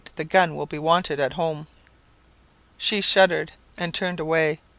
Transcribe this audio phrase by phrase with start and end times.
[0.15, 1.67] The gun will be wanted at home.'.
[2.79, 4.59] "She shuddered and turned away.